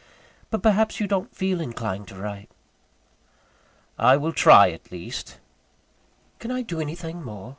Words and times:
But 0.49 0.63
perhaps 0.63 0.99
you 0.99 1.05
don't 1.05 1.31
feel 1.35 1.61
inclined 1.61 2.07
to 2.07 2.15
write?" 2.15 2.49
"I 3.99 4.17
will 4.17 4.33
try 4.33 4.71
at 4.71 4.91
least." 4.91 5.37
"Can 6.39 6.49
I 6.49 6.63
do 6.63 6.81
anything 6.81 7.23
more? 7.23 7.49